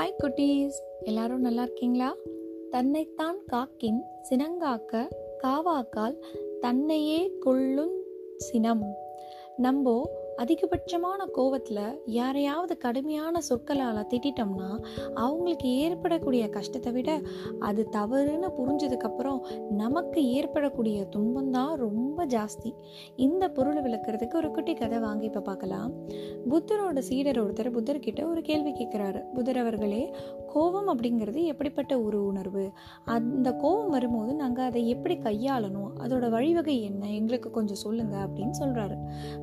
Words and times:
Hi 0.00 0.22
குட்டீஸ். 0.22 0.72
எல்லாரும் 1.00 1.40
நல்லா 1.40 1.62
இருக்கீங்களா? 1.62 2.16
தன்னைத்தான் 2.70 3.38
காக்கின் 3.52 4.00
சினங்காக்க 4.30 5.08
காவாக்கால் 5.42 6.24
தன்னையே 6.60 7.32
கொள்ளும் 7.40 8.02
சினம். 8.36 8.94
நம்போ 9.62 10.02
அதிகபட்சமான 10.40 11.20
கோவத்தில் 11.36 12.00
யாரையாவது 12.04 12.76
கடுமையான 12.76 13.40
சொற்களால் 13.40 13.98
திட்டம்னா 14.12 14.68
அவங்களுக்கு 15.14 15.68
ஏற்படக்கூடிய 15.76 16.48
கஷ்டத்தை 16.48 16.92
விட 16.92 17.20
அது 17.58 17.88
தவறுன்னு 17.92 18.48
புரிஞ்சதுக்கப்புறம் 18.58 19.40
நமக்கு 19.70 20.28
ஏற்படக்கூடிய 20.28 21.04
துன்பம் 21.04 21.50
தான் 21.50 21.74
ரொம்ப 21.76 22.26
ஜாஸ்தி. 22.26 22.72
இந்த 23.16 23.48
பொருளை 23.48 23.82
விளக்குறதுக்கு 23.82 24.34
ஒரு 24.34 24.50
குட்டி 24.50 24.74
கதை 24.74 24.98
வாங்கி 24.98 25.24
இப்போ 25.24 25.40
பார்க்கலாம். 25.40 25.90
புத்தரோட 26.50 26.98
சீடர் 26.98 27.42
ஒருத்தர் 27.44 27.74
புத்தர்கிட்ட 27.76 28.30
ஒரு 28.30 28.42
கேள்வி 28.42 28.70
கேட்குறாரு 28.70 29.22
புத்தர் 29.34 29.56
அவர்களே 29.56 30.14
கோபம் 30.52 30.88
அப்படிங்கிறது 30.88 31.44
எப்படிப்பட்ட 31.44 32.00
ஒரு 32.00 32.24
உணர்வு? 32.26 32.72
அந்த 33.04 33.52
கோபம் 33.52 33.90
வரும்போது 33.90 34.34
நாங்கள் 34.34 34.64
அதை 34.64 34.88
எப்படி 34.88 35.16
கையாளணும்? 35.16 35.90
அதோட 35.98 36.30
வழிவகை 36.30 36.82
என்ன? 36.82 37.10
எங்களுக்கு 37.10 37.50
கொஞ்சம் 37.50 37.76
சொல்லுங்க 37.76 38.28
அப்படின்னு 38.28 38.50
சொல்றாரு. 38.60 38.96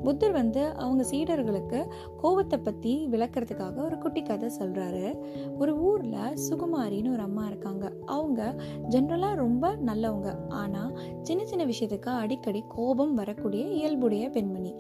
புத்தர் 0.04 0.32
வந்து 0.32 0.66
அவங்க 0.66 1.06
சீடர்களுக்கு 1.12 1.92
கோபத்தை 2.18 2.60
பத்தி 2.60 3.08
விளக்குறதுக்காக 3.12 3.84
ஒரு 3.84 3.98
குட்டி 3.98 4.22
கதை 4.22 4.52
சொல்றாரு. 4.60 5.24
ஒரு 5.60 5.80
ஊர்ல 5.80 6.34
சுகுமாரின்னு 6.50 7.12
ஒரு 7.12 7.22
அம்மா 7.22 7.48
இருக்காங்க. 7.48 7.92
அவங்க 8.06 8.56
ஜென்ரலா 8.90 9.36
ரொம்ப 9.36 9.76
நல்லவங்க. 9.86 10.34
ஆனா 10.50 10.92
சின்ன 11.22 11.46
சின்ன 11.46 11.66
விஷயத்துக்கு 11.66 12.10
அடிக்கடி 12.10 12.64
கோபம் 12.68 13.14
வரக்கூடிய 13.14 13.66
இயல்புடைய 13.66 14.30
பெண்மணி. 14.30 14.76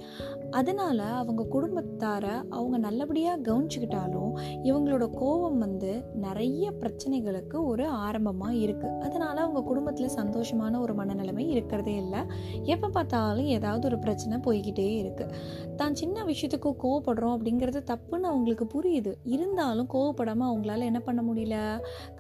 அதனால 0.52 1.04
அவங்க 1.04 1.44
குடும்பத்தார 1.44 2.44
அவங்க 2.50 2.78
நல்லபடியா 2.78 3.38
கவனிச்சுக்கிட்டாலும் 3.38 4.32
இவங்களோட 4.64 5.10
கோபம் 5.10 5.58
வந்து 5.58 6.04
நிறைய 6.26 6.66
பிரச்சனைகளுக்கு 6.82 7.58
ஒரு 7.72 7.86
ஆரம்பமாக 8.06 8.54
இருக்குது 8.64 8.96
அதனால் 9.06 9.42
அவங்க 9.44 9.62
குடும்பத்தில் 9.70 10.16
சந்தோஷமான 10.18 10.80
ஒரு 10.84 10.94
மனநிலைமை 11.00 11.46
இருக்கிறதே 11.54 11.96
இல்லை. 12.04 12.22
எப்போ 12.74 12.88
பார்த்தாலும் 12.98 13.50
ஏதாவது 13.58 13.86
ஒரு 13.90 14.00
பிரச்சனை 14.06 14.38
போய்கிட்டே 14.48 14.88
இருக்குது 15.02 15.76
தான் 15.80 15.98
சின்ன 16.02 16.24
விஷயத்துக்கு 16.30 16.70
கோவப்படுறோம் 16.84 17.34
அப்படிங்கிறது 17.38 17.82
தப்புன்னு 17.92 18.30
அவங்களுக்கு 18.32 18.68
புரியுது. 18.76 19.12
இருந்தாலும் 19.36 19.90
கோவப்படாமல் 19.96 20.50
அவங்களால 20.50 20.88
என்ன 20.92 21.00
பண்ண 21.08 21.22
முடியல? 21.30 21.56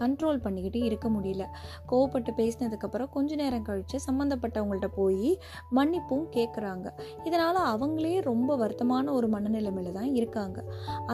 கண்ட்ரோல் 0.01 0.43
பண்ணிக்கிட்டு 0.45 0.81
இருக்க 0.89 1.07
முடியல. 1.09 1.45
கோவப்பட்டு 1.91 2.33
பேசினதுக்கப்புறம் 2.41 3.11
கொஞ்ச 3.17 3.35
நேரம் 3.35 3.65
கழித்து 3.69 3.99
சம்மந்தப்பட்டவங்கள்ட்ட 4.07 4.89
போய் 4.99 5.31
மன்னிப்பும் 5.77 6.25
கேட்குறாங்க 6.37 6.87
இதனால் 7.27 7.61
அவங்களே 7.73 8.15
ரொம்ப 8.31 8.51
வருத்தமான 8.63 9.11
ஒரு 9.17 9.29
மனநிலைமையில 9.35 9.91
தான் 9.99 10.11
இருக்காங்க. 10.19 10.59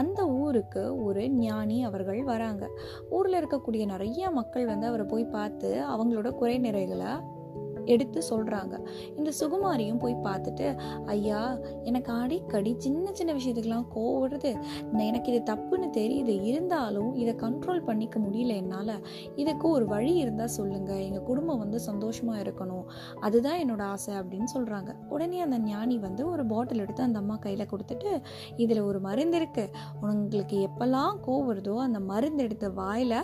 அந்த 0.01 0.19
ஊருக்கு 0.41 0.83
ஒரு 1.05 1.23
ஞானி 1.37 1.77
அவர்கள் 1.83 2.21
வராங்க. 2.31 2.63
ஊரில் 3.09 3.39
இருக்கக்கூடிய 3.41 3.85
நிறைய 3.85 4.29
மக்கள் 4.29 4.65
வந்து 4.65 4.87
அவரை 4.87 5.05
போய் 5.05 5.25
பார்த்து 5.25 5.71
அவங்களோட 5.87 6.29
குறை 6.31 6.57
நிறைகளை 6.59 7.11
எடுத்து 7.85 8.21
சொல்கிறாங்க 8.29 8.75
இந்த 9.17 9.31
சுகுமாரியும் 9.39 9.99
போய் 10.03 10.15
பார்த்துட்டு 10.27 10.75
ஐயா 11.05 11.41
எனக்கு 11.83 12.11
அடிக்கடி 12.13 12.75
சின்ன 12.77 13.11
சின்ன 13.13 13.33
விஷயத்துக்கெல்லாம் 13.33 13.87
கோவம் 13.95 14.21
வருது. 14.23 14.51
எனக்கு 15.09 15.31
இது 15.33 15.53
தப்புன்னு 15.53 15.89
தெரியுது. 15.99 16.41
இருந்தாலும் 16.49 17.13
இதை 17.13 17.33
கண்ட்ரோல் 17.43 17.83
பண்ணிக்க 17.85 18.19
முடியல 18.19 18.55
என்னால். 18.55 18.95
இதுக்கு 19.35 19.69
ஒரு 19.69 19.85
வழி 19.87 20.13
இருந்தால் 20.15 20.53
சொல்லுங்கள் 20.57 21.01
எங்கள் 21.07 21.23
குடும்பம் 21.23 21.61
வந்து 21.63 21.79
சந்தோஷமாக 21.79 22.43
இருக்கணும். 22.43 22.85
அதுதான் 23.19 23.59
என்னோட 23.63 23.81
ஆசை 23.81 24.13
அப்படின்னு 24.15 24.49
சொல்கிறாங்க 24.55 24.91
உடனே 25.09 25.39
அந்த 25.39 25.57
ஞானி 25.57 25.97
வந்து 25.97 26.29
ஒரு 26.29 26.45
பாட்டில் 26.45 26.79
எடுத்து 26.79 27.03
அந்த 27.03 27.19
அம்மா 27.19 27.35
கையில் 27.35 27.69
கொடுத்துட்டு 27.71 28.21
இதில் 28.55 28.81
ஒரு 28.81 28.99
மருந்து 28.99 29.37
இருக்குது 29.39 29.71
உங்களுக்கு 30.01 30.57
எப்போல்லாம் 30.67 31.17
கோவம் 31.25 31.49
வருதோ 31.51 31.75
அந்த 31.75 31.99
மருந்து 31.99 32.43
எடுத்து 32.43 32.73
வாயில் 32.73 33.17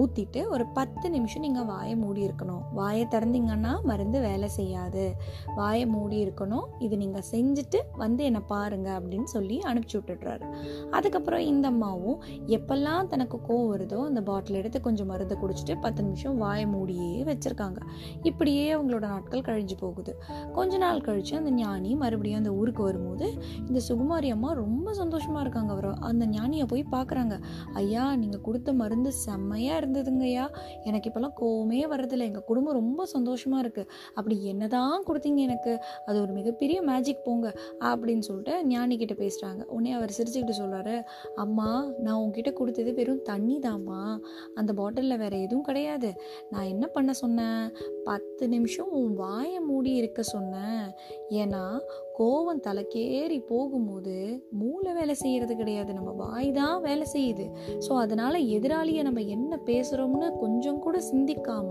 ஊற்றிட்டு 0.00 0.46
ஒரு 0.46 0.66
பத்து 0.66 1.10
நிமிஷம் 1.10 1.44
நீங்கள் 1.46 1.64
வாயை 1.64 1.96
மூடி 1.96 2.26
இருக்கணும். 2.26 2.62
வாயை 2.74 3.06
திறந்தீங்கன்னா 3.14 3.72
மருந்து 3.82 4.01
வேலை 4.10 4.48
செய்யாது. 4.48 5.14
வாயை 5.54 5.86
மூடி 5.86 6.24
இருக்கணும். 6.24 6.66
இது 6.78 6.96
நீங்கள் 6.96 7.26
செஞ்சுட்டு 7.32 7.78
வந்து 7.96 8.24
என்னை 8.24 8.40
பாருங்க 8.46 9.00
அப்படின்னு 9.00 9.24
சொல்லி 9.24 9.58
அனுப்பிச்சி 9.58 9.96
விட்டுடுறாரு. 9.98 10.46
அதுக்கப்புறம் 10.90 11.40
இந்த 11.40 11.68
அம்மாவும் 11.68 12.18
எப்பெல்லாம் 12.46 13.06
தனக்கு 13.06 13.38
கோவம் 13.48 13.70
வருதோ 13.72 13.98
அந்த 14.04 14.22
பாட்டில் 14.22 14.54
எடுத்து 14.54 14.80
கொஞ்சம் 14.80 15.06
மருந்து 15.06 15.36
குடிச்சிட்டு 15.42 15.80
பத்து 15.80 16.02
நிமிஷம் 16.02 16.36
வாயை 16.36 16.66
மூடியே 16.66 17.24
வச்சுருக்காங்க. 17.30 17.80
இப்படியே 18.22 18.74
அவங்களோட 18.76 19.04
நாட்கள் 19.14 19.46
கழிஞ்சு 19.48 19.76
போகுது. 19.80 20.14
கொஞ்ச 20.52 20.76
நாள் 20.76 21.00
கழித்து 21.00 21.36
அந்த 21.36 21.50
ஞானி 21.50 21.94
மறுபடியும் 21.94 22.38
அந்த 22.38 22.52
ஊருக்கு 22.52 22.82
வரும்போது 22.82 23.26
இந்த 23.68 23.80
சுகுமாரி 23.88 24.30
அம்மா 24.30 24.52
ரொம்ப 24.52 24.92
சந்தோஷமாக 24.92 25.40
இருக்காங்க. 25.40 25.72
அவர் 25.72 25.90
அந்த 25.94 26.26
ஞானியை 26.26 26.66
போய் 26.66 26.84
பார்க்குறாங்க 26.92 27.34
ஐயா 27.72 28.16
நீங்கள் 28.16 28.40
கொடுத்த 28.40 28.72
மருந்து 28.72 29.12
செம்மையாக 29.12 29.80
இருந்ததுங்கய்யா. 29.80 30.46
எனக்கு 30.84 31.10
இப்போல்லாம் 31.10 31.36
கோவமே 31.40 31.80
வர்றதில்லை. 31.92 32.26
எங்கள் 32.30 32.46
குடும்பம் 32.50 32.78
ரொம்ப 32.80 33.04
சந்தோஷமாக 33.04 33.62
இருக்குது 33.64 33.88
அப்படி 34.14 34.46
என்னதான் 34.46 35.04
கொடுத்தீங்க 35.06 35.36
எனக்கு? 35.36 35.78
அது 36.06 36.20
ஒரு 36.20 36.32
மிகப்பெரிய 36.32 36.82
மேஜிக் 36.82 37.24
போங்க 37.24 37.52
அப்படின்னு 37.80 38.18
சொல்லிட்டு 38.18 38.66
ஞானி 38.66 38.96
கிட்ட 38.96 39.14
பேசுறாங்க. 39.14 39.62
உடனே 39.64 39.92
அவர் 39.92 40.14
சிரிச்சுக்கிட்டு 40.18 40.52
சொல்றாரு 40.60 41.02
அம்மா 41.34 41.86
நான் 41.98 42.16
உங்ககிட்ட 42.16 42.50
கொடுத்தது 42.52 42.94
வெறும் 42.94 43.22
தண்ணி 43.22 43.58
தாம்மா 43.58 44.18
அந்த 44.54 44.72
பாட்டிலில் 44.72 45.18
வேற 45.18 45.36
எதுவும் 45.36 45.64
கிடையாது. 45.64 46.20
நான் 46.50 46.64
என்ன 46.64 46.86
பண்ண 46.86 47.12
சொன்னேன்? 47.12 47.72
பத்து 48.04 48.48
நிமிஷம் 48.48 48.90
உன் 48.90 49.14
வாயை 49.14 49.60
மூடி 49.60 49.92
இருக்க 49.92 50.22
சொன்னேன். 50.22 50.84
ஏன்னா 51.28 51.80
கோவம் 52.18 52.62
தலைக்கேறி 52.66 53.36
போகும்போது 53.50 54.14
மூளை 54.60 54.90
வேலை 54.96 55.14
செய்யறது 55.14 55.54
கிடையாது. 55.60 55.90
நம்ம 55.98 56.10
வாய் 56.22 56.48
தான் 56.58 56.82
வேலை 56.86 57.06
செய்யுது. 57.12 57.46
ஸோ 57.84 57.92
அதனால 58.04 58.34
எதிராளியை 58.56 59.02
நம்ம 59.08 59.20
என்ன 59.36 59.58
பேசுறோம்னு 59.68 60.28
கொஞ்சம் 60.42 60.78
கூட 60.78 60.96
சிந்திக்காம 61.10 61.70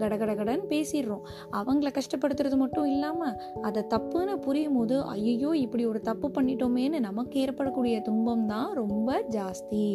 கடகடகடன்னு 0.00 0.66
பேசிடுறோம். 0.72 1.22
அவங்கள 1.60 1.90
கஷ்டப்படுத்துறது 1.98 2.56
மட்டும் 2.56 2.88
இல்லாம 2.94 3.30
அதை 3.62 3.82
தப்புன்னு 3.94 4.34
புரியும் 4.46 4.76
போது 4.78 4.96
ஐயோ 5.14 5.52
இப்படி 5.64 5.86
ஒரு 5.86 6.00
தப்பு 6.00 6.30
பண்ணிட்டோமேன்னு 6.38 7.00
நமக்கு 7.08 7.38
ஏற்படக்கூடிய 7.44 8.00
துன்பம் 8.08 8.46
தான் 8.46 8.74
ரொம்ப 8.82 9.22
ஜாஸ்தி. 9.36 9.86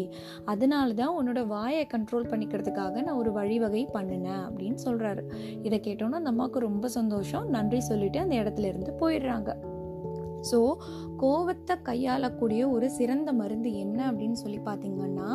அதனால 0.45 0.93
தான் 1.01 1.15
உன்னோட 1.19 1.47
வாயை 1.53 1.83
கண்ட்ரோல் 1.95 2.29
பண்ணிக்கிறதுக்காக 2.31 3.03
நான் 3.07 3.21
ஒரு 3.23 3.33
வழிவகை 3.39 3.85
பண்ணினேன் 3.97 4.43
அப்படின்னு 4.47 4.79
சொல்றாரு. 4.87 5.25
இதை 5.67 5.79
கேட்டோன்னா 5.89 6.21
அந்த 6.23 6.33
அம்மாவுக்கு 6.35 6.67
ரொம்ப 6.69 6.87
சந்தோஷம். 6.99 7.47
நன்றி 7.49 7.81
சொல்லிட்டு 7.91 8.19
அந்த 8.19 8.35
இடத்துல 8.43 8.71
இருந்து 8.73 8.93
போயிடுறாங்க. 9.03 9.51
ஸோ 10.51 10.59
கோவத்தை 11.21 11.75
கையாளக்கூடிய 11.89 12.61
ஒரு 12.69 12.87
சிறந்த 12.89 13.29
மருந்து 13.33 13.69
என்ன 13.75 13.99
அப்படின்னு 14.11 14.37
சொல்லி 14.43 14.59
பார்த்தீங்கன்னா 14.65 15.29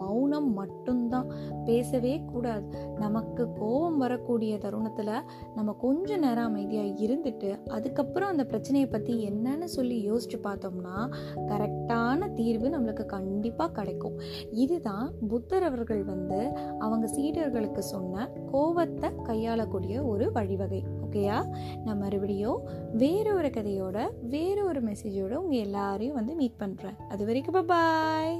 மௌனம் 0.00 0.50
மட்டும்தான். 0.52 1.28
பேசவே 1.64 2.14
கூடாது. 2.32 2.66
நமக்கு 2.98 3.42
கோபம் 3.58 3.98
வரக்கூடிய 3.98 4.52
தருணத்தில் 4.58 5.12
நம்ம 5.54 5.74
கொஞ்ச 5.84 6.16
நேரம் 6.16 6.48
அமைதியாக 6.50 6.94
இருந்துட்டு 7.06 7.50
அதுக்கப்புறம் 7.68 8.28
அந்த 8.28 8.44
பிரச்சனையை 8.44 8.88
பற்றி 8.88 9.14
என்னன்னு 9.30 9.68
சொல்லி 9.76 9.98
யோசிச்சு 10.10 10.40
பார்த்தோம்னா 10.46 10.96
கரெக்டான 11.50 12.28
தீர்வு 12.34 12.68
நம்மளுக்கு 12.68 13.06
கண்டிப்பாக 13.06 13.74
கிடைக்கும். 13.78 14.16
இதுதான் 14.64 15.06
புத்தர் 15.28 15.62
அவர்கள் 15.62 16.02
வந்து 16.04 16.40
அவங்க 16.78 17.06
சீடர்களுக்கு 17.16 17.84
சொன்ன 17.92 18.28
கோவத்தை 18.52 19.10
கையாளக்கூடிய 19.28 19.96
ஒரு 20.04 20.26
வழிவகை. 20.32 20.82
ஓகேயா 21.04 21.38
நான் 21.84 21.98
மறுபடியும் 21.98 22.58
வேற 22.92 23.26
ஒரு 23.34 23.48
கதையோட 23.48 23.98
வேறு 24.40 24.64
ஒரு 24.64 24.80
மெசேஜோடு 24.82 25.34
உங்கள் 25.34 25.58
எல்லாரையும் 25.58 26.14
வந்து 26.14 26.34
மீட் 26.34 26.60
பண்ணுறேன் 26.60 26.96
அது 27.08 27.22
வரைக்கும் 27.24 27.66
பாய் 27.66 28.36